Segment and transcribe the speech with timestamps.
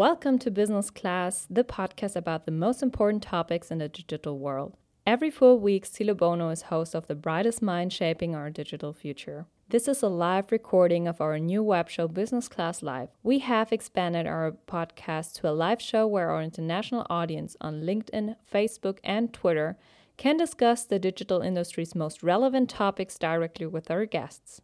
[0.00, 4.78] Welcome to Business Class, the podcast about the most important topics in the digital world.
[5.06, 9.44] Every four weeks, Thilo Bono is host of The Brightest Mind Shaping Our Digital Future.
[9.68, 13.10] This is a live recording of our new web show, Business Class Live.
[13.22, 18.36] We have expanded our podcast to a live show where our international audience on LinkedIn,
[18.50, 19.76] Facebook, and Twitter
[20.16, 24.62] can discuss the digital industry's most relevant topics directly with our guests.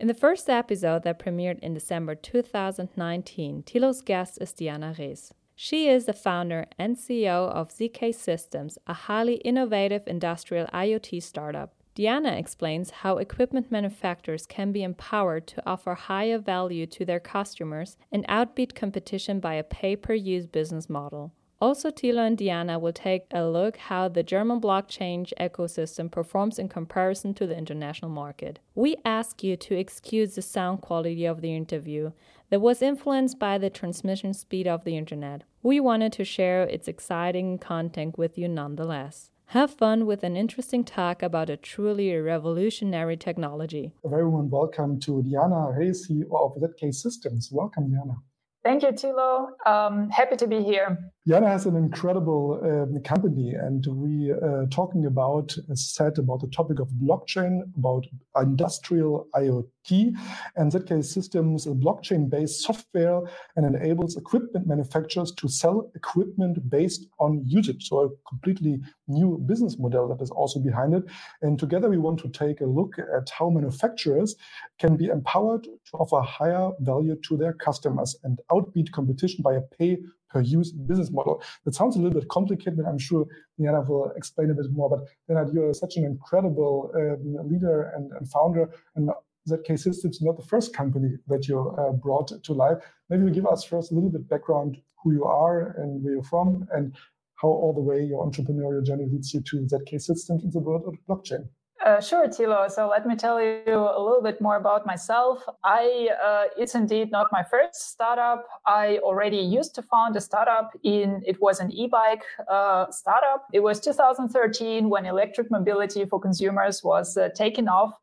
[0.00, 5.34] In the first episode that premiered in December 2019, Thilo's guest is Diana Rees.
[5.54, 11.74] She is the founder and CEO of ZK Systems, a highly innovative industrial IoT startup.
[11.94, 17.98] Diana explains how equipment manufacturers can be empowered to offer higher value to their customers
[18.10, 21.34] and outbeat competition by a pay per use business model.
[21.62, 26.70] Also, Thilo and Diana will take a look how the German blockchain ecosystem performs in
[26.70, 28.60] comparison to the international market.
[28.74, 32.12] We ask you to excuse the sound quality of the interview
[32.48, 35.42] that was influenced by the transmission speed of the internet.
[35.62, 39.30] We wanted to share its exciting content with you nonetheless.
[39.48, 43.92] Have fun with an interesting talk about a truly revolutionary technology.
[44.02, 47.50] A very warm welcome to Diana Rees, CEO of ZK Systems.
[47.52, 48.16] Welcome, Diana.
[48.62, 49.48] Thank you, Thilo.
[49.66, 50.98] Um, happy to be here.
[51.30, 56.48] Diana has an incredible uh, company, and we uh, talking about, as said, about the
[56.48, 60.16] topic of blockchain, about industrial IoT,
[60.56, 63.20] and ZK Systems a blockchain-based software
[63.54, 67.88] and enables equipment manufacturers to sell equipment based on usage.
[67.88, 71.04] So a completely new business model that is also behind it.
[71.42, 74.34] And together we want to take a look at how manufacturers
[74.80, 79.60] can be empowered to offer higher value to their customers and outbeat competition by a
[79.60, 79.98] pay
[80.30, 81.42] per use business model.
[81.64, 83.26] That sounds a little bit complicated, but I'm sure
[83.58, 84.88] Diana will explain a bit more.
[84.88, 89.10] But Leonard, you're such an incredible um, leader and, and, founder, and
[89.48, 92.78] ZK Systems not the first company that you uh, brought to life.
[93.08, 96.22] Maybe you give us first a little bit background who you are and where you're
[96.22, 96.94] from, and
[97.36, 100.84] how all the way your entrepreneurial journey leads you to ZK Systems in the world
[100.86, 101.48] of blockchain.
[101.84, 102.70] Uh, sure, Thilo.
[102.70, 105.42] So let me tell you a little bit more about myself.
[105.64, 108.46] I uh, it's indeed not my first startup.
[108.66, 113.46] I already used to found a startup in it was an e-bike uh, startup.
[113.54, 117.94] It was 2013 when electric mobility for consumers was uh, taken off.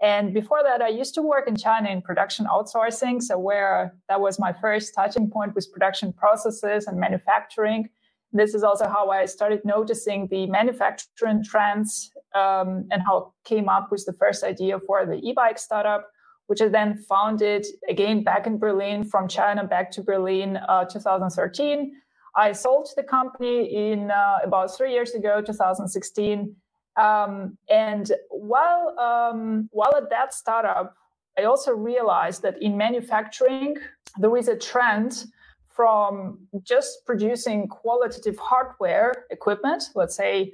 [0.00, 3.20] And before that, I used to work in China in production outsourcing.
[3.20, 7.88] So where that was my first touching point with production processes and manufacturing
[8.34, 13.90] this is also how I started noticing the manufacturing trends um, and how came up
[13.90, 16.08] with the first idea for the e-bike startup,
[16.46, 21.92] which I then founded again back in Berlin from China back to Berlin, uh, 2013.
[22.36, 26.54] I sold the company in uh, about three years ago, 2016.
[26.96, 30.94] Um, and while um, while at that startup,
[31.38, 33.76] I also realized that in manufacturing
[34.18, 35.24] there is a trend
[35.68, 40.52] from just producing qualitative hardware equipment, let's say,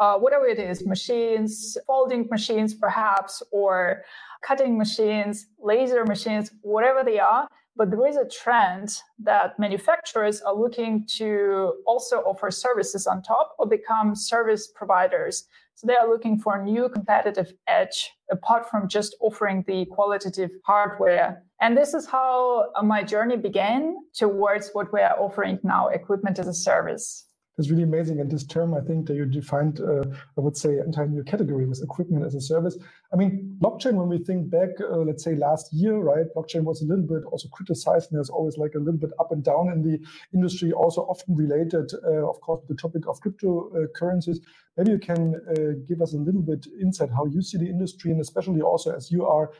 [0.00, 4.02] uh, whatever it is, machines, folding machines, perhaps, or
[4.42, 7.46] cutting machines, laser machines, whatever they are.
[7.76, 13.54] But there is a trend that manufacturers are looking to also offer services on top
[13.58, 15.46] or become service providers.
[15.74, 20.50] So they are looking for a new competitive edge apart from just offering the qualitative
[20.64, 21.42] hardware.
[21.60, 26.48] And this is how my journey began towards what we are offering now, equipment as
[26.48, 27.26] a service.
[27.60, 28.20] It's really amazing.
[28.20, 30.04] And this term, I think that you defined, uh,
[30.38, 32.78] I would say, entire new category with equipment as a service.
[33.12, 36.24] I mean, blockchain, when we think back, uh, let's say last year, right?
[36.34, 39.30] Blockchain was a little bit also criticized, and there's always like a little bit up
[39.30, 40.00] and down in the
[40.32, 44.38] industry, also often related, uh, of course, the topic of cryptocurrencies.
[44.78, 48.10] Maybe you can uh, give us a little bit insight how you see the industry,
[48.10, 49.50] and especially also as you are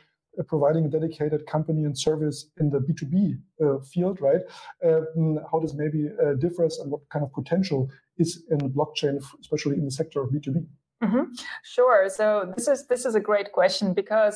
[0.47, 4.41] providing a dedicated company and service in the B2B uh, field, right?
[4.83, 9.77] Um, how this maybe uh, differs and what kind of potential is in blockchain, especially
[9.77, 10.65] in the sector of B2B?
[11.03, 11.33] Mm-hmm.
[11.63, 12.09] Sure.
[12.09, 14.35] So this is this is a great question because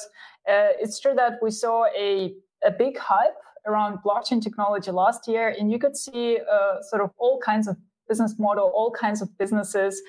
[0.50, 2.33] uh, it's true that we saw a
[2.65, 3.38] a big hype
[3.68, 7.77] around blockchain technology last year, and you could see uh, sort of all kinds of
[8.09, 10.01] business model, all kinds of businesses,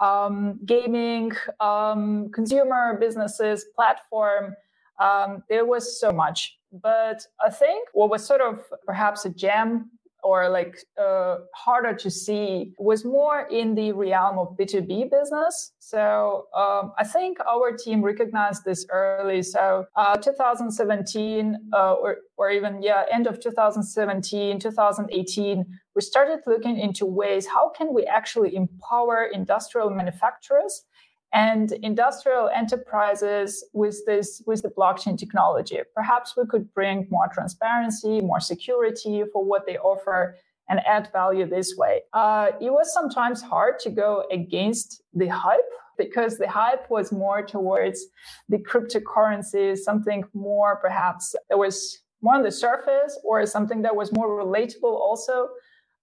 [0.00, 4.54] um, gaming, um, consumer businesses, platform
[5.00, 6.58] um, there was so much.
[6.72, 9.90] But I think what was sort of perhaps a gem
[10.22, 15.72] or like uh, harder to see was more in the realm of B2B business.
[15.78, 19.42] So um, I think our team recognized this early.
[19.42, 25.64] So uh, 2017 uh, or, or even, yeah, end of 2017, 2018,
[25.94, 30.84] we started looking into ways how can we actually empower industrial manufacturers
[31.32, 38.20] and industrial enterprises with this with the blockchain technology perhaps we could bring more transparency
[38.20, 40.34] more security for what they offer
[40.70, 42.02] and add value this way.
[42.14, 45.58] Uh, it was sometimes hard to go against the hype
[45.98, 48.06] because the hype was more towards
[48.48, 54.12] the cryptocurrency, something more perhaps that was more on the surface or something that was
[54.12, 55.48] more relatable also.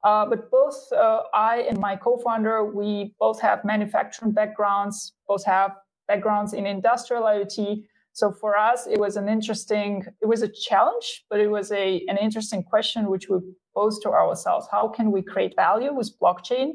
[0.03, 5.71] Uh, but both uh, I and my co-founder, we both have manufacturing backgrounds, both have
[6.07, 7.83] backgrounds in industrial IoT.
[8.13, 12.03] So for us, it was an interesting, it was a challenge, but it was a
[12.07, 13.37] an interesting question which we
[13.75, 16.73] posed to ourselves: How can we create value with blockchain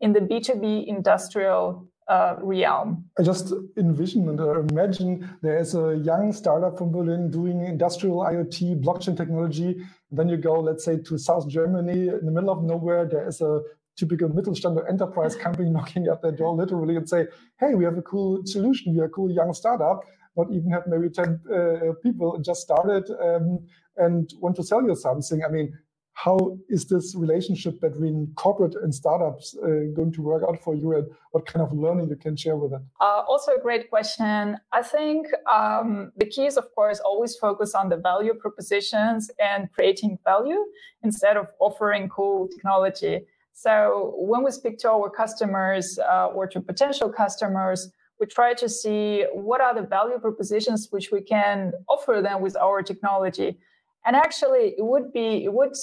[0.00, 3.04] in the B two B industrial uh, realm.
[3.18, 8.82] I just envision and imagine there is a young startup from Berlin doing industrial IoT
[8.82, 9.76] blockchain technology.
[10.10, 13.06] Then you go, let's say, to South Germany in the middle of nowhere.
[13.06, 13.60] There is a
[13.96, 17.26] typical Mittelstand enterprise company knocking at their door literally and say,
[17.58, 18.94] hey, we have a cool solution.
[18.94, 20.00] We are a cool young startup.
[20.36, 23.66] Not even have maybe 10 uh, people just started um,
[23.96, 25.42] and want to sell you something.
[25.44, 25.76] I mean,
[26.14, 30.94] how is this relationship between corporate and startups uh, going to work out for you
[30.94, 32.82] and what kind of learning you can share with it?
[33.00, 34.58] Uh, also a great question.
[34.72, 39.72] I think um, the key is of course always focus on the value propositions and
[39.72, 40.62] creating value
[41.02, 43.20] instead of offering cool technology.
[43.52, 47.90] So when we speak to our customers uh, or to potential customers
[48.20, 52.54] we try to see what are the value propositions which we can offer them with
[52.56, 53.56] our technology
[54.04, 55.74] and actually it would be it would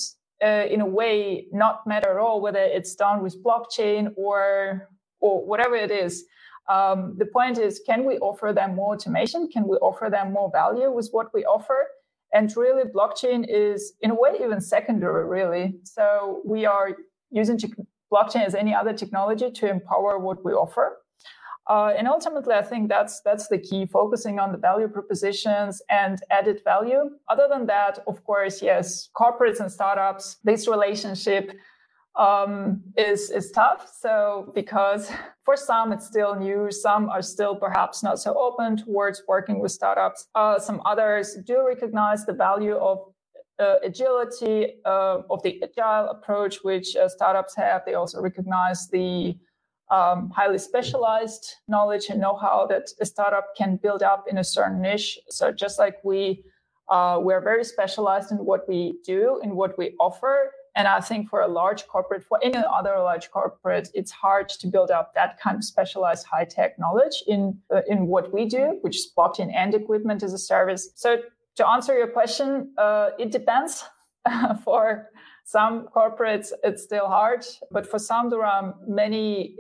[0.44, 5.46] uh, in a way not matter at all whether it's done with blockchain or or
[5.46, 6.26] whatever it is.
[6.70, 9.48] Um, the point is, can we offer them more automation?
[9.50, 11.88] Can we offer them more value with what we offer?
[12.34, 15.76] And really, blockchain is in a way even secondary, really.
[15.84, 16.90] So we are
[17.32, 17.58] using
[18.12, 20.98] blockchain as any other technology to empower what we offer.
[21.70, 26.18] Uh, and ultimately, I think that's that's the key: focusing on the value propositions and
[26.30, 27.12] added value.
[27.28, 31.52] Other than that, of course, yes, corporates and startups, this relationship
[32.18, 33.92] um, is is tough.
[34.00, 35.12] So because
[35.44, 39.72] for some it's still new, some are still perhaps not so open towards working with
[39.72, 40.28] startups.
[40.36, 43.00] Uh, some others do recognize the value of
[43.60, 47.84] uh, agility uh, of the agile approach which uh, startups have.
[47.86, 49.36] They also recognize the
[49.90, 54.82] um, highly specialized knowledge and know-how that a startup can build up in a certain
[54.82, 55.20] niche.
[55.30, 56.44] So just like we
[56.90, 60.52] uh, we're very specialized in what we do and what we offer.
[60.74, 64.68] And I think for a large corporate, for any other large corporate, it's hard to
[64.68, 68.78] build up that kind of specialized high tech knowledge in uh, in what we do,
[68.82, 70.90] which is blockchain and equipment as a service.
[70.96, 71.18] So
[71.56, 73.84] to answer your question, uh, it depends.
[74.64, 75.10] for
[75.44, 79.56] some corporates, it's still hard, but for are many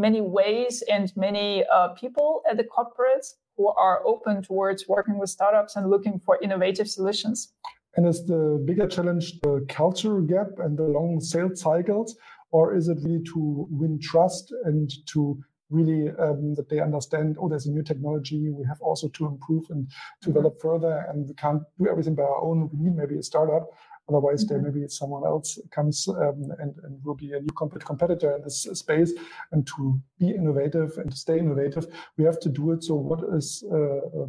[0.00, 5.30] many ways and many uh, people at the corporates who are open towards working with
[5.30, 7.52] startups and looking for innovative solutions.
[7.96, 12.16] And is the bigger challenge the cultural gap and the long sales cycles,
[12.52, 15.38] or is it really to win trust and to
[15.70, 19.64] really um, that they understand, oh, there's a new technology, we have also to improve
[19.70, 20.32] and mm-hmm.
[20.32, 22.68] develop further, and we can't do everything by our own.
[22.72, 23.70] We need maybe a startup
[24.10, 24.62] Otherwise, mm-hmm.
[24.62, 27.54] there maybe someone else comes um, and, and will be a new
[27.90, 29.12] competitor in this space.
[29.52, 31.86] And to be innovative and to stay innovative,
[32.16, 32.82] we have to do it.
[32.82, 33.76] So, what is uh,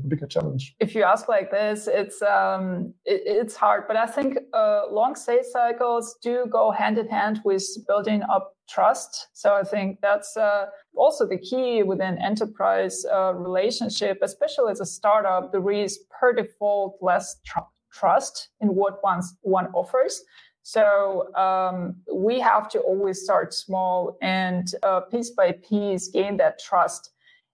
[0.02, 0.76] the bigger challenge?
[0.80, 3.86] If you ask like this, it's um, it, it's hard.
[3.88, 8.56] But I think uh, long sales cycles do go hand in hand with building up
[8.70, 9.28] trust.
[9.34, 14.86] So I think that's uh, also the key within enterprise uh, relationship, especially as a
[14.86, 15.52] startup.
[15.52, 20.24] There is per default less trust trust in what one's, one offers.
[20.64, 26.60] So um, we have to always start small and uh, piece by piece gain that
[26.60, 27.12] trust.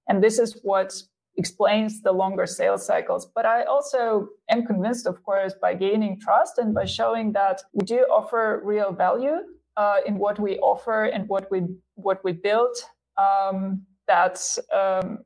[0.10, 0.94] And this is what
[1.38, 3.28] explains the longer sales cycles.
[3.34, 7.86] But I also am convinced, of course, by gaining trust and by showing that we
[7.86, 9.38] do offer real value
[9.78, 11.62] uh, in what we offer and what we
[11.96, 12.76] what we build.
[13.18, 15.20] Um, that's um,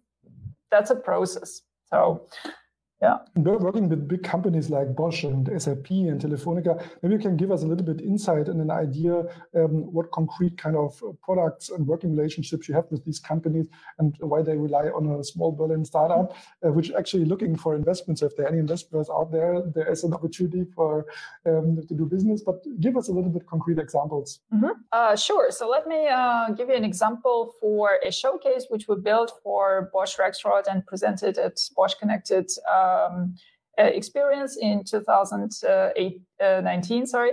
[0.69, 1.61] that's a process.
[1.89, 2.27] So
[3.01, 3.17] yeah.
[3.35, 6.85] We're working with big companies like Bosch and SAP and Telefonica.
[7.01, 9.23] Maybe you can give us a little bit insight and an idea
[9.55, 13.65] um, what concrete kind of products and working relationships you have with these companies
[13.97, 18.21] and why they rely on a small Berlin startup, uh, which actually looking for investments.
[18.21, 21.07] If there are any investors out there, there is an opportunity for
[21.47, 22.43] um, to do business.
[22.43, 24.41] But give us a little bit concrete examples.
[24.53, 24.79] Mm-hmm.
[24.91, 25.49] Uh, sure.
[25.49, 29.89] So let me uh, give you an example for a showcase which we built for
[29.91, 32.47] Bosch Rexroth and presented at Bosch Connected.
[32.71, 33.35] Uh, um,
[33.79, 37.07] uh, experience in 2019.
[37.07, 37.31] Sorry.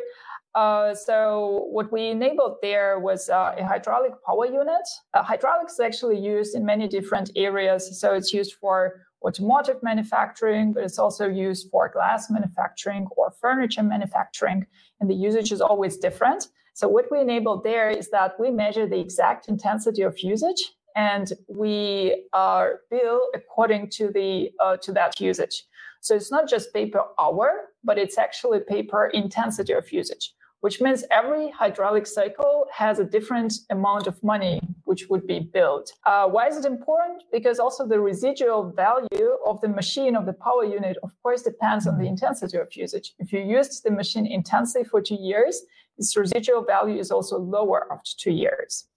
[0.54, 4.88] Uh, so what we enabled there was uh, a hydraulic power unit.
[5.14, 8.00] Uh, hydraulics is actually used in many different areas.
[8.00, 13.82] So it's used for automotive manufacturing, but it's also used for glass manufacturing or furniture
[13.82, 14.66] manufacturing.
[15.00, 16.48] And the usage is always different.
[16.74, 21.32] So what we enabled there is that we measure the exact intensity of usage and
[21.46, 25.64] we are bill according to the uh, to that usage.
[26.00, 27.48] So it's not just pay per hour,
[27.84, 33.04] but it's actually pay per intensity of usage, which means every hydraulic cycle has a
[33.04, 35.88] different amount of money which would be billed.
[36.04, 37.22] Uh, why is it important?
[37.32, 41.86] Because also the residual value of the machine of the power unit, of course, depends
[41.86, 42.14] on the mm-hmm.
[42.14, 43.14] intensity of usage.
[43.18, 45.62] If you used the machine intensely for two years,
[45.96, 48.87] its residual value is also lower after two years.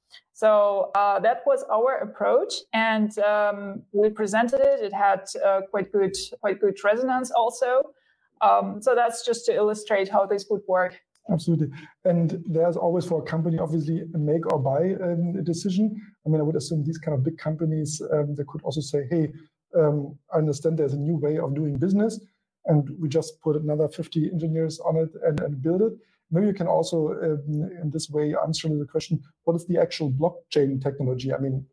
[0.41, 4.79] So uh, that was our approach, and um, we presented it.
[4.87, 7.93] It had uh, quite good, quite good resonance also.
[8.41, 10.99] Um, so that's just to illustrate how this would work.
[11.31, 11.67] Absolutely,
[12.05, 15.95] and there's always for a company obviously a make or buy um, decision.
[16.25, 19.05] I mean, I would assume these kind of big companies um, they could also say,
[19.11, 19.31] "Hey,
[19.77, 22.19] um, I understand there's a new way of doing business,
[22.65, 25.93] and we just put another 50 engineers on it and, and build it."
[26.31, 30.11] Maybe you can also, um, in this way, answer the question: What is the actual
[30.11, 31.33] blockchain technology?
[31.33, 31.65] I mean,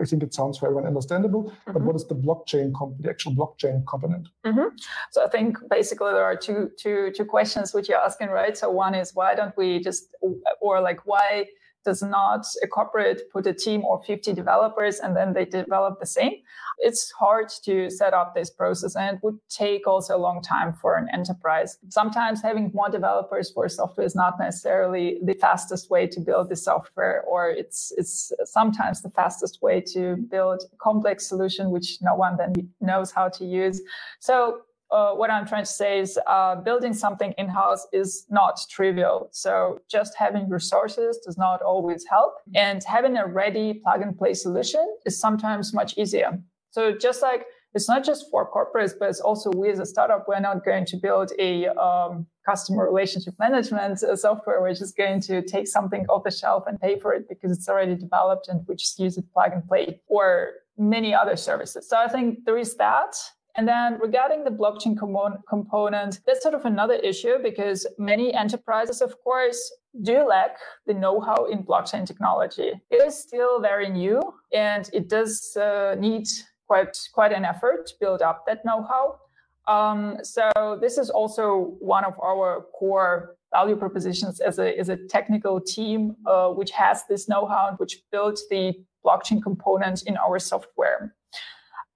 [0.00, 1.72] I think it sounds very understandable, mm-hmm.
[1.72, 4.28] but what is the blockchain, comp- the actual blockchain component?
[4.44, 4.76] Mm-hmm.
[5.12, 8.56] So I think basically there are two, two, two questions which you're asking, right?
[8.56, 10.14] So one is why don't we just,
[10.60, 11.46] or like why
[11.84, 16.06] does not a corporate put a team or 50 developers and then they develop the
[16.06, 16.34] same.
[16.78, 20.72] It's hard to set up this process and it would take also a long time
[20.72, 21.78] for an enterprise.
[21.88, 26.56] Sometimes having more developers for software is not necessarily the fastest way to build the
[26.56, 32.14] software, or it's, it's sometimes the fastest way to build a complex solution which no
[32.14, 33.80] one then knows how to use.
[34.20, 34.62] So
[34.94, 39.28] uh, what I'm trying to say is uh, building something in house is not trivial.
[39.32, 42.34] So just having resources does not always help.
[42.54, 46.38] And having a ready plug and play solution is sometimes much easier.
[46.70, 50.28] So just like it's not just for corporates, but it's also we as a startup,
[50.28, 54.60] we're not going to build a um, customer relationship management uh, software.
[54.60, 57.68] We're just going to take something off the shelf and pay for it because it's
[57.68, 61.88] already developed and we just use it plug and play or many other services.
[61.88, 63.16] So I think there is that.
[63.56, 69.00] And then regarding the blockchain com- component, that's sort of another issue because many enterprises,
[69.00, 70.56] of course, do lack
[70.86, 72.72] the know-how in blockchain technology.
[72.90, 74.20] It is still very new
[74.52, 76.26] and it does uh, need
[76.66, 79.18] quite quite an effort to build up that know-how.
[79.66, 84.96] Um, so this is also one of our core value propositions as a as a
[84.96, 88.74] technical team uh, which has this know-how and which built the
[89.06, 91.14] blockchain component in our software.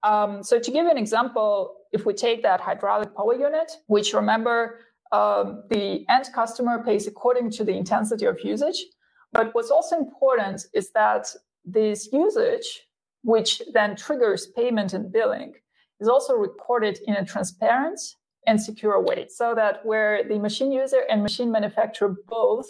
[0.03, 4.79] Um, so to give an example, if we take that hydraulic power unit, which remember
[5.11, 8.85] um, the end customer pays according to the intensity of usage.
[9.31, 11.27] But what's also important is that
[11.65, 12.87] this usage,
[13.23, 15.53] which then triggers payment and billing,
[15.99, 17.99] is also recorded in a transparent
[18.47, 22.67] and secure way so that where the machine user and machine manufacturer both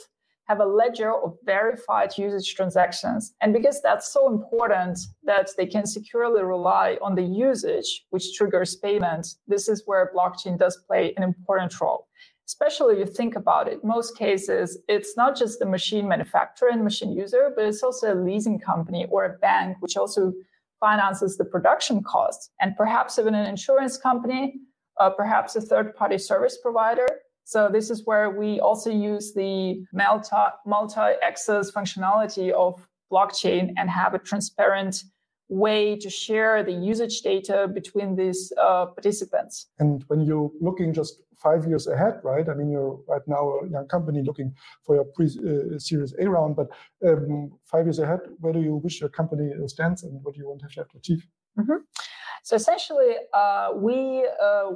[0.49, 3.35] have a ledger of verified usage transactions.
[3.39, 8.75] And because that's so important that they can securely rely on the usage, which triggers
[8.75, 12.07] payment, this is where blockchain does play an important role.
[12.47, 16.83] Especially if you think about it, most cases, it's not just the machine manufacturer and
[16.83, 20.33] machine user, but it's also a leasing company or a bank, which also
[20.79, 22.49] finances the production costs.
[22.59, 24.55] And perhaps even an insurance company,
[24.99, 27.05] uh, perhaps a third party service provider
[27.49, 34.13] so this is where we also use the multi, multi-access functionality of blockchain and have
[34.13, 35.03] a transparent
[35.47, 39.65] way to share the usage data between these uh, participants.
[39.79, 42.47] And when you're looking just five years ahead, right?
[42.47, 44.53] I mean, you're right now a young company looking
[44.85, 46.67] for your pre-series uh, A round, but
[47.03, 50.47] um, five years ahead, where do you wish your company stands and what do you
[50.47, 51.25] want to have to achieve?
[51.57, 51.77] Mm-hmm.
[52.43, 54.71] So essentially, uh, we uh,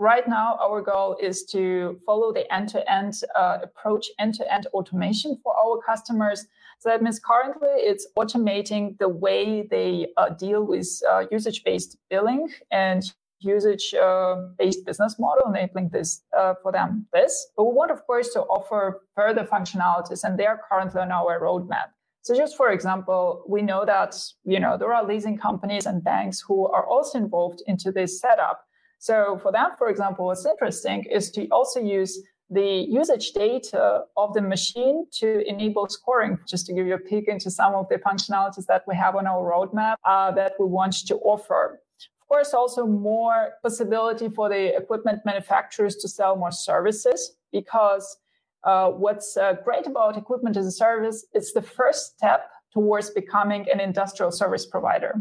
[0.00, 5.78] right now our goal is to follow the end-to-end uh, approach end-to-end automation for our
[5.86, 6.46] customers.
[6.78, 12.48] So that means currently it's automating the way they uh, deal with uh, usage-based billing
[12.70, 13.02] and
[13.40, 17.06] usage-based business model enabling this uh, for them.
[17.12, 21.12] This but we want of course to offer further functionalities and they are currently on
[21.12, 21.90] our roadmap.
[22.22, 24.14] So just for example, we know that,
[24.44, 28.60] you know, there are leasing companies and banks who are also involved into this setup.
[29.00, 34.34] So for that, for example, what's interesting is to also use the usage data of
[34.34, 37.96] the machine to enable scoring, just to give you a peek into some of the
[37.96, 41.80] functionalities that we have on our roadmap uh, that we want to offer.
[42.20, 48.18] Of course, also more possibility for the equipment manufacturers to sell more services because
[48.64, 53.66] uh, what's uh, great about equipment as a service, it's the first step towards becoming
[53.72, 55.14] an industrial service provider.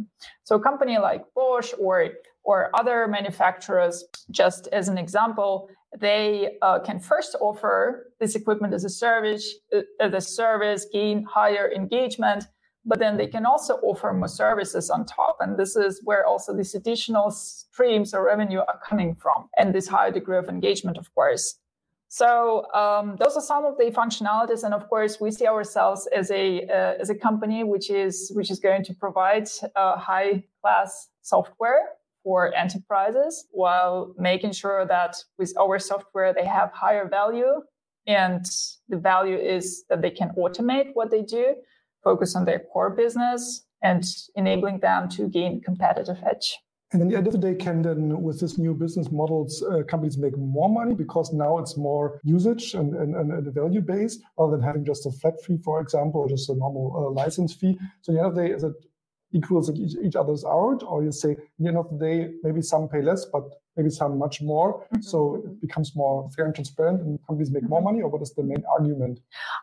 [0.44, 2.10] So a company like Bosch or
[2.50, 3.96] or other manufacturers,
[4.32, 5.70] just as an example,
[6.06, 11.24] they uh, can first offer this equipment as a service, uh, as a service, gain
[11.26, 12.42] higher engagement,
[12.84, 15.38] but then they can also offer more services on top.
[15.42, 19.88] And this is where also these additional streams of revenue are coming from, and this
[19.88, 21.46] higher degree of engagement, of course.
[22.08, 26.32] So um, those are some of the functionalities, and of course, we see ourselves as
[26.32, 26.46] a
[26.78, 31.99] uh, as a company which is which is going to provide uh, high class software
[32.24, 37.62] for enterprises while making sure that with our software they have higher value
[38.08, 38.46] and
[38.88, 41.56] the value is that they can automate what they do
[42.04, 44.04] focus on their core business and
[44.36, 46.58] enabling them to gain competitive edge
[46.92, 49.84] and at the end of the day, can then with this new business models, uh,
[49.84, 54.54] companies make more money because now it's more usage and, and, and value based rather
[54.54, 57.78] than having just a flat fee, for example, or just a normal uh, license fee.
[58.02, 58.74] So at the end of the day, is it
[59.32, 63.26] equals each, each other's out, or you say, you know, they maybe some pay less,
[63.26, 63.44] but
[63.78, 64.82] maybe some much more.
[64.82, 65.02] Mm-hmm.
[65.02, 67.86] So it becomes more fair and transparent, and companies make more mm-hmm.
[67.86, 68.02] money.
[68.02, 69.20] Or what is the main argument?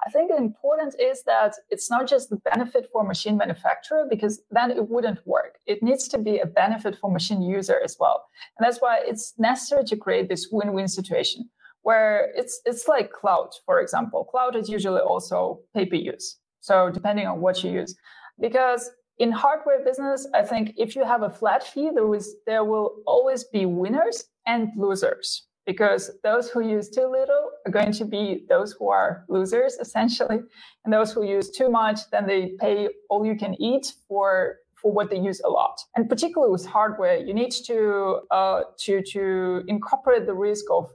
[0.07, 4.43] I think the important is that it's not just the benefit for machine manufacturer, because
[4.51, 5.59] then it wouldn't work.
[5.67, 8.25] It needs to be a benefit for machine user as well,
[8.57, 11.49] and that's why it's necessary to create this win-win situation
[11.83, 14.25] where it's it's like cloud, for example.
[14.25, 16.39] Cloud is usually also pay per use.
[16.61, 17.95] So depending on what you use,
[18.41, 22.65] because in hardware business, I think if you have a flat fee, there was there
[22.65, 28.05] will always be winners and losers because those who use too little are going to
[28.05, 30.39] be those who are losers essentially,
[30.85, 34.93] and those who use too much, then they pay all you can eat for for
[34.93, 35.77] what they use a lot.
[35.97, 40.91] And particularly with hardware, you need to uh, to to incorporate the risk of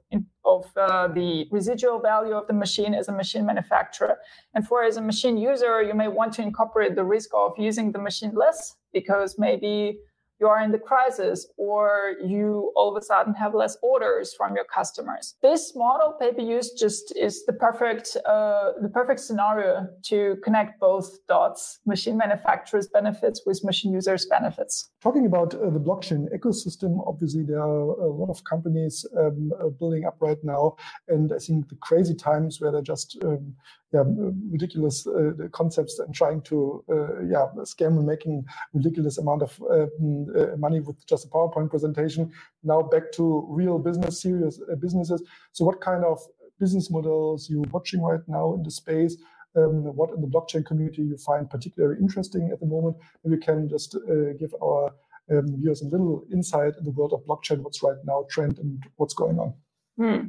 [0.46, 4.18] of uh, the residual value of the machine as a machine manufacturer.
[4.54, 7.92] And for as a machine user, you may want to incorporate the risk of using
[7.92, 10.00] the machine less because maybe
[10.42, 14.56] you are in the crisis or you all of a sudden have less orders from
[14.56, 15.36] your customers.
[15.42, 20.80] This model pay per use just is the perfect uh, the perfect scenario to connect
[20.80, 24.90] both dots: machine manufacturers' benefits with machine users' benefits.
[25.02, 29.70] Talking about uh, the blockchain ecosystem, obviously there are a lot of companies um, uh,
[29.70, 30.76] building up right now,
[31.08, 33.56] and I think the crazy times where they're just um,
[33.92, 34.04] yeah,
[34.52, 40.28] ridiculous uh, concepts and trying to uh, yeah scam and making ridiculous amount of um,
[40.38, 42.32] uh, money with just a PowerPoint presentation.
[42.64, 45.24] Now back to real business, serious uh, businesses.
[45.52, 46.20] So, what kind of
[46.60, 49.18] business models you watching right now in the space?
[49.56, 52.98] Um, what in the blockchain community you find particularly interesting at the moment?
[53.24, 54.94] Maybe we can just uh, give our
[55.32, 57.60] um, viewers a little insight in the world of blockchain.
[57.62, 59.54] What's right now trend and what's going on?
[59.98, 60.28] Hmm.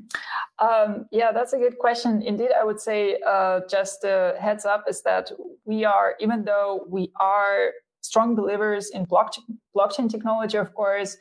[0.58, 2.22] Um, yeah, that's a good question.
[2.22, 5.30] Indeed, I would say uh, just a heads up is that
[5.64, 9.44] we are, even though we are strong believers in blockchain,
[9.76, 11.16] blockchain technology, of course,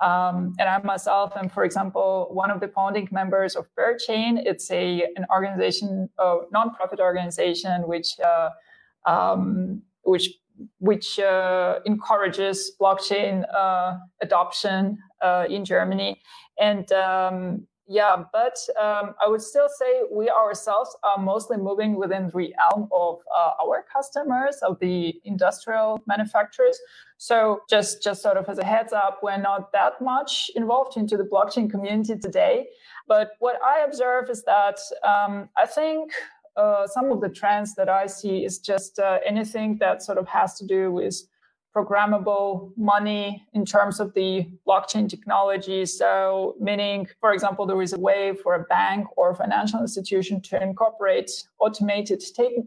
[0.00, 4.42] um, and I myself am, for example, one of the founding members of BearChain.
[4.44, 8.50] It's a an organization, a nonprofit organization, which uh,
[9.06, 10.34] um, which
[10.78, 16.20] which uh, encourages blockchain uh, adoption uh, in Germany.
[16.58, 22.30] And um, yeah, but um, I would still say we ourselves are mostly moving within
[22.30, 26.78] the realm of uh, our customers, of the industrial manufacturers.
[27.16, 31.16] So just just sort of as a heads up, we're not that much involved into
[31.16, 32.66] the blockchain community today.
[33.06, 36.10] But what I observe is that um, I think
[36.56, 40.26] uh, some of the trends that I see is just uh, anything that sort of
[40.26, 41.14] has to do with
[41.76, 45.84] programmable money in terms of the blockchain technology.
[45.84, 50.40] So, meaning, for example, there is a way for a bank or a financial institution
[50.42, 52.22] to incorporate automated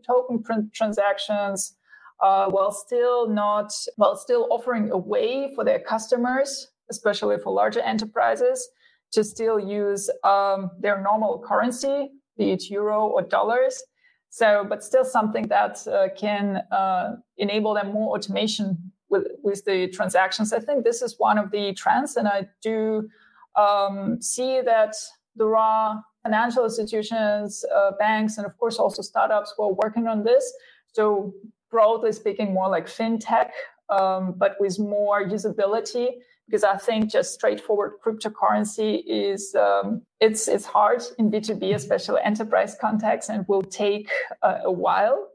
[0.06, 0.44] token
[0.74, 1.76] transactions
[2.22, 7.80] uh, while still not, while still offering a way for their customers, especially for larger
[7.80, 8.70] enterprises,
[9.12, 13.82] to still use um, their normal currency, be it euro or dollars.
[14.30, 19.88] So, but still something that uh, can uh, enable them more automation with with the
[19.88, 20.54] transactions.
[20.54, 23.10] I think this is one of the trends, and I do
[23.56, 24.96] um, see that
[25.36, 30.24] there are financial institutions, uh, banks, and of course also startups who are working on
[30.24, 30.54] this.
[30.94, 31.34] So
[31.72, 33.52] broadly speaking, more like fintech,
[33.90, 36.10] um, but with more usability.
[36.48, 41.74] Because I think just straightforward cryptocurrency is um, it's it's hard in B two B,
[41.74, 44.10] especially enterprise context, and will take
[44.42, 45.28] uh, a while.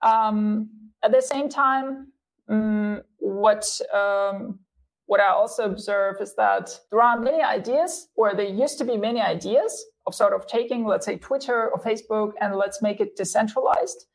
[0.00, 0.70] Um,
[1.02, 2.10] at the same time,
[2.48, 4.60] um, what um,
[5.06, 8.96] what I also observe is that there are many ideas, or there used to be
[8.96, 13.16] many ideas of sort of taking, let's say, Twitter or Facebook, and let's make it
[13.16, 14.06] decentralized.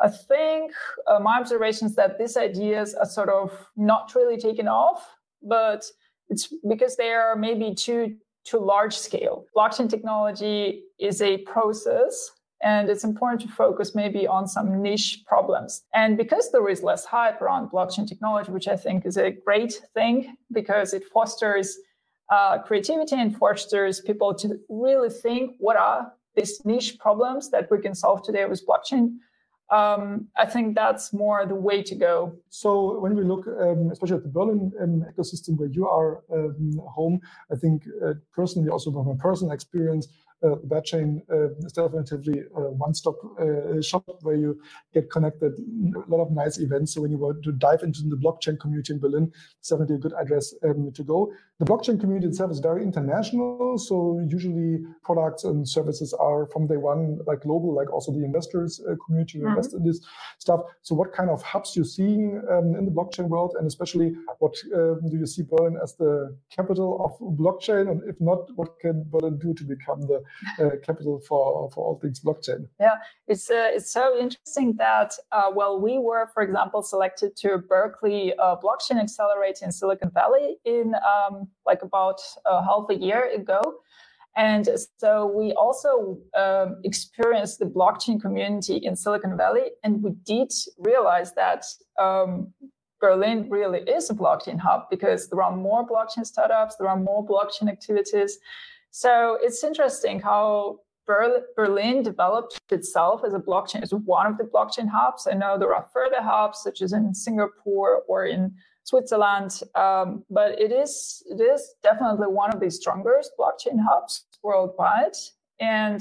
[0.00, 0.72] I think
[1.06, 5.06] uh, my observation is that these ideas are sort of not really taken off,
[5.42, 5.84] but
[6.28, 9.44] it's because they are maybe too too large scale.
[9.54, 12.30] Blockchain technology is a process
[12.62, 15.84] and it's important to focus maybe on some niche problems.
[15.94, 19.80] And because there is less hype around blockchain technology, which I think is a great
[19.94, 21.78] thing because it fosters
[22.30, 27.78] uh, creativity and fosters people to really think what are these niche problems that we
[27.78, 29.18] can solve today with blockchain
[29.70, 32.32] um, I think that's more the way to go.
[32.48, 36.80] So when we look, um, especially at the Berlin um, ecosystem where you are um,
[36.88, 37.20] home,
[37.52, 40.08] I think uh, personally, also from my personal experience,
[40.42, 44.60] uh, chain uh, is definitely a one-stop uh, shop where you
[44.94, 45.52] get connected.
[45.96, 46.94] A lot of nice events.
[46.94, 49.98] So when you want to dive into the blockchain community in Berlin, it's definitely a
[49.98, 51.32] good address um, to go.
[51.58, 53.78] The blockchain community itself is very international.
[53.78, 58.80] So usually products and services are from day one like global, like also the investors
[58.88, 59.48] uh, community mm-hmm.
[59.48, 60.00] invest in this
[60.38, 60.60] stuff.
[60.82, 64.54] So what kind of hubs you're seeing um, in the blockchain world, and especially what
[64.74, 67.90] um, do you see Berlin as the capital of blockchain?
[67.90, 70.22] And if not, what can Berlin do to become the
[70.60, 72.68] uh, capital for for all things blockchain.
[72.80, 77.58] Yeah, it's uh, it's so interesting that uh, well, we were, for example, selected to
[77.58, 83.30] Berkeley uh, Blockchain Accelerator in Silicon Valley in um, like about uh, half a year
[83.34, 83.60] ago.
[84.36, 90.52] And so we also um, experienced the blockchain community in Silicon Valley, and we did
[90.78, 91.64] realize that
[91.98, 92.52] um,
[93.00, 97.26] Berlin really is a blockchain hub because there are more blockchain startups, there are more
[97.26, 98.38] blockchain activities.
[98.98, 104.88] So it's interesting how Berlin developed itself as a blockchain, as one of the blockchain
[104.88, 105.28] hubs.
[105.30, 110.60] I know there are further hubs, such as in Singapore or in Switzerland, um, but
[110.60, 115.14] it is it is definitely one of the strongest blockchain hubs worldwide.
[115.60, 116.00] And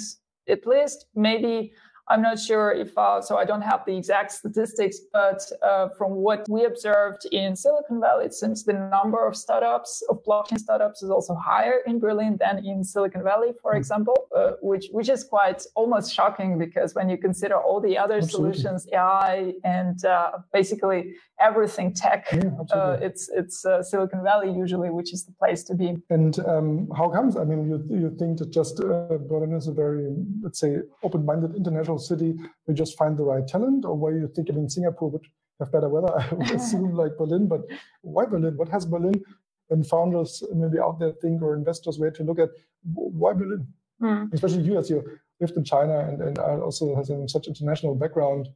[0.50, 1.74] at least maybe
[2.10, 6.12] I'm not sure if, uh, so I don't have the exact statistics, but uh, from
[6.12, 11.04] what we observed in Silicon Valley, it seems the number of startups, of blockchain startups,
[11.04, 13.78] is also higher in Berlin than in Silicon Valley, for hmm.
[13.78, 18.18] example, uh, which which is quite almost shocking because when you consider all the other
[18.18, 18.54] Absolutely.
[18.54, 24.90] solutions, AI and uh, basically everything tech, yeah, uh, it's it's uh, Silicon Valley usually,
[24.90, 25.96] which is the place to be.
[26.10, 27.38] And um, how comes?
[27.38, 32.00] I mean, you you think that just Berlin is a very let's say open-minded international
[32.00, 32.36] city,
[32.68, 35.26] we just find the right talent, or where you think, I mean, Singapore would
[35.60, 37.62] have better weather, I would assume, like Berlin, but
[38.02, 38.58] why Berlin?
[38.58, 39.24] What has Berlin?
[39.70, 42.50] And founders maybe out there think, or investors, where to look at
[42.94, 43.68] why Berlin?
[44.02, 44.32] Mm.
[44.34, 45.04] Especially you, as you
[45.40, 48.50] lived in China and, and also has such international background.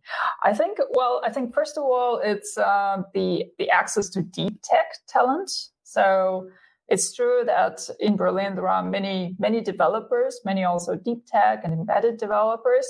[0.44, 4.60] I think, well, I think first of all, it's uh, the the access to deep
[4.64, 5.52] tech talent.
[5.84, 6.50] So
[6.88, 11.74] it's true that in Berlin there are many many developers, many also deep tech and
[11.74, 12.88] embedded developers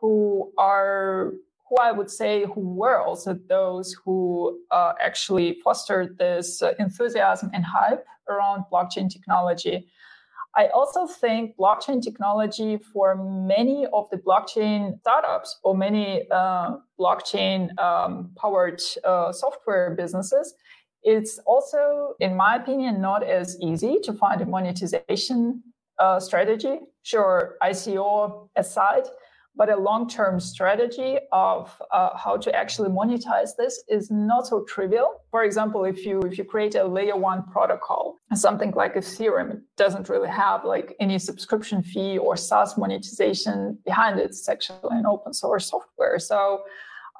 [0.00, 1.32] who are
[1.68, 7.50] who I would say who were also those who uh, actually fostered this uh, enthusiasm
[7.54, 9.86] and hype around blockchain technology.
[10.56, 17.78] I also think blockchain technology for many of the blockchain startups or many uh, blockchain
[17.78, 20.54] um, powered uh, software businesses,
[21.02, 25.62] it's also, in my opinion, not as easy to find a monetization
[25.98, 26.80] uh, strategy.
[27.02, 29.04] Sure, ICO aside,
[29.60, 35.08] but a long-term strategy of uh, how to actually monetize this is not so trivial.
[35.30, 39.60] For example, if you if you create a layer one protocol, something like Ethereum, it
[39.76, 44.30] doesn't really have like any subscription fee or SaaS monetization behind it.
[44.30, 46.18] It's actually an open source software.
[46.18, 46.38] So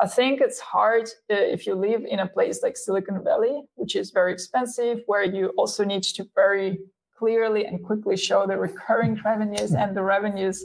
[0.04, 3.94] I think it's hard uh, if you live in a place like Silicon Valley, which
[4.00, 6.70] is very expensive, where you also need to very
[7.18, 10.64] clearly and quickly show the recurring revenues and the revenues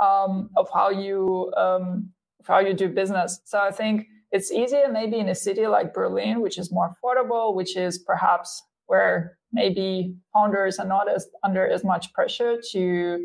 [0.00, 2.10] um, of how you um,
[2.40, 3.40] of how you do business.
[3.44, 7.54] So I think it's easier maybe in a city like Berlin, which is more affordable,
[7.54, 13.18] which is perhaps where maybe founders are not as under as much pressure to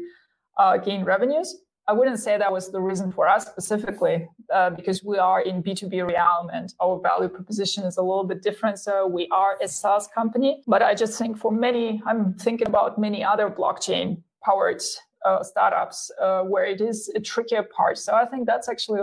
[0.58, 1.56] uh, gain revenues.
[1.88, 5.62] I wouldn't say that was the reason for us specifically, uh, because we are in
[5.62, 8.80] B2B realm and our value proposition is a little bit different.
[8.80, 12.98] So we are a SaaS company, but I just think for many, I'm thinking about
[12.98, 14.82] many other blockchain powered
[15.26, 17.98] uh, startups uh, where it is a trickier part.
[17.98, 19.02] So I think that's actually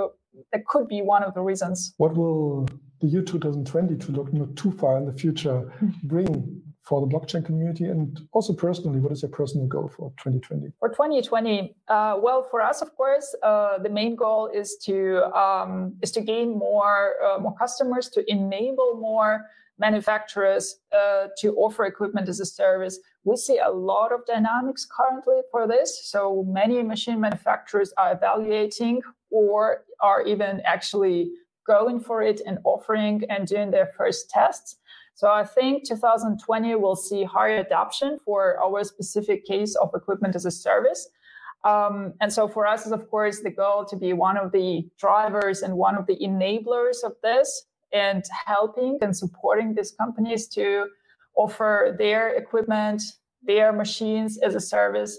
[0.53, 1.95] that could be one of the reasons.
[1.99, 2.67] What will
[3.01, 5.73] the year 2020, to look not too far in the future,
[6.05, 10.73] bring for the blockchain community and also personally what is your personal goal for 2020
[10.81, 15.95] for 2020 uh, well for us of course uh, the main goal is to um,
[16.03, 19.47] is to gain more uh, more customers to enable more
[19.79, 22.99] manufacturers uh, to offer equipment as a service.
[23.25, 26.05] We see a lot of dynamics currently for this.
[26.05, 31.31] So many machine manufacturers are evaluating or are even actually
[31.67, 34.77] going for it and offering and doing their first tests.
[35.15, 40.47] So I think 2020 will see higher adoption for our specific case of equipment as
[40.47, 41.09] a service.
[41.65, 44.89] Um, and so for us is of course the goal to be one of the
[44.99, 50.87] drivers and one of the enablers of this and helping and supporting these companies to
[51.37, 53.03] offer their equipment,
[53.43, 55.19] their machines as a service.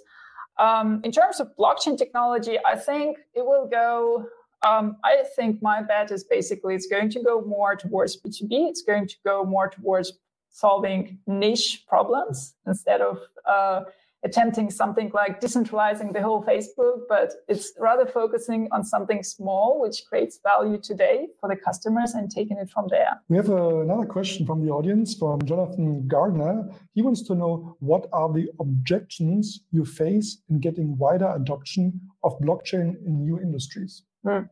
[0.60, 4.28] Um, in terms of blockchain technology, I think it will go.
[4.66, 8.70] Um, I think my bet is basically it's going to go more towards B2B.
[8.70, 10.14] It's going to go more towards
[10.50, 13.82] solving niche problems instead of uh,
[14.24, 20.06] attempting something like decentralizing the whole Facebook, but it's rather focusing on something small, which
[20.08, 23.22] creates value today for the customers and taking it from there.
[23.30, 26.70] We have uh, another question from the audience from Jonathan Gardner.
[26.94, 32.40] He wants to know what are the objections you face in getting wider adoption of
[32.40, 34.04] blockchain in new industries?
[34.26, 34.44] Hmm.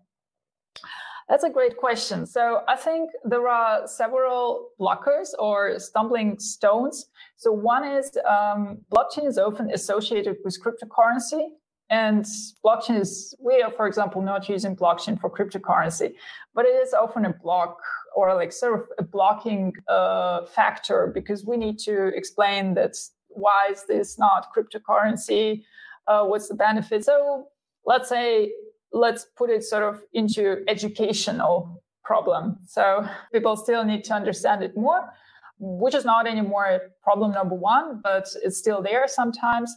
[1.32, 2.26] That's a great question.
[2.26, 7.06] So I think there are several blockers or stumbling stones.
[7.38, 11.52] So one is um, blockchain is often associated with cryptocurrency.
[11.89, 12.26] And
[12.65, 16.15] blockchain is, we are, for example, not using blockchain for cryptocurrency,
[16.54, 17.78] but it is often a block
[18.13, 22.98] or like sort of a blocking uh, factor because we need to explain that
[23.30, 25.63] why is this not cryptocurrency?
[26.08, 27.06] Uh, what's the benefit?
[27.06, 27.46] So
[27.86, 28.52] let's say
[28.93, 32.58] let's put it sort of into educational problem.
[32.67, 35.13] So people still need to understand it more,
[35.60, 39.75] which is not anymore problem number one, but it's still there sometimes.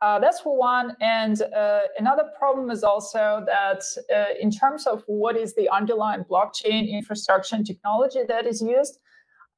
[0.00, 0.96] Uh, that's for one.
[1.00, 3.82] And uh, another problem is also that
[4.14, 8.98] uh, in terms of what is the underlying blockchain infrastructure and technology that is used,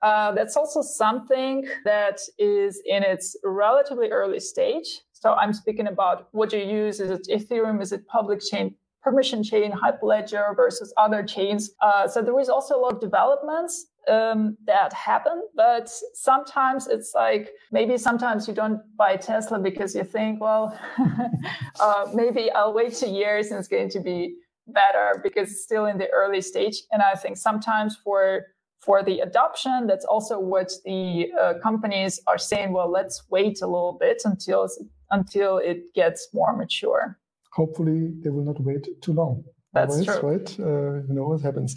[0.03, 5.01] uh, that's also something that is in its relatively early stage.
[5.13, 7.01] So I'm speaking about what you use.
[7.01, 7.81] Is it Ethereum?
[7.81, 11.71] Is it public chain permission chain, Hyperledger versus other chains.
[11.83, 17.13] Uh, so there is also a lot of developments um, that happen, but sometimes it's
[17.15, 20.79] like maybe sometimes you don't buy Tesla because you think, well,
[21.81, 24.37] uh, maybe I'll wait two years and it's going to be
[24.67, 26.83] better because it's still in the early stage.
[26.91, 28.47] And I think sometimes for
[28.81, 32.75] for the adoption, that's also what the uh, companies are saying.
[32.75, 34.69] Well, let's wait a little bit until
[35.11, 37.19] until it gets more mature
[37.55, 39.45] hopefully they will not wait too long.
[39.73, 40.21] That's true.
[40.31, 40.61] right?
[40.61, 41.75] Uh, you know what happens.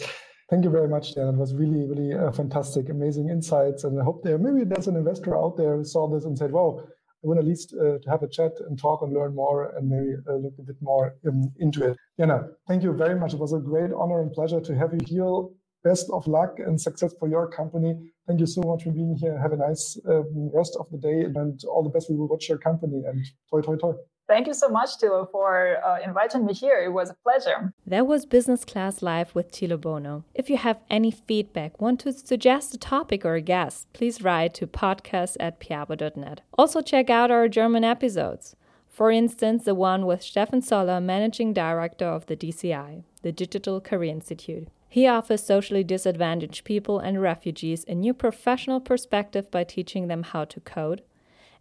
[0.50, 1.34] Thank you very much, Dan.
[1.34, 3.84] It was really, really uh, fantastic, amazing insights.
[3.84, 6.52] And I hope there maybe there's an investor out there who saw this and said,
[6.52, 6.80] "Wow,
[7.22, 9.88] I want at least uh, to have a chat and talk and learn more and
[9.88, 13.34] maybe uh, look a bit more um, into it." Jana, thank you very much.
[13.34, 15.42] It was a great honor and pleasure to have you here.
[15.84, 17.94] Best of luck and success for your company.
[18.26, 19.38] Thank you so much for being here.
[19.38, 22.10] Have a nice um, rest of the day and all the best.
[22.10, 23.94] We will watch your company and toi toi toi.
[24.28, 26.78] Thank you so much, Thilo, for uh, inviting me here.
[26.84, 27.72] It was a pleasure.
[27.86, 30.24] That was Business Class Live with Thilo Bono.
[30.34, 34.52] If you have any feedback, want to suggest a topic or a guest, please write
[34.54, 36.42] to podcast at piabo.net.
[36.58, 38.54] Also, check out our German episodes.
[38.86, 44.10] For instance, the one with Stefan Soller, Managing Director of the DCI, the Digital Career
[44.10, 44.68] Institute.
[44.90, 50.44] He offers socially disadvantaged people and refugees a new professional perspective by teaching them how
[50.46, 51.02] to code,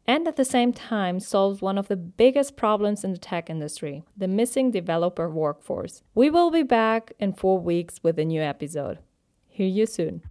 [0.07, 4.03] and at the same time solves one of the biggest problems in the tech industry
[4.15, 6.01] the missing developer workforce.
[6.15, 8.99] We will be back in four weeks with a new episode.
[9.47, 10.23] Hear you soon.